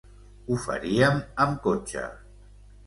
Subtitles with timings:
[0.47, 2.09] Ho faríem amb cotxe.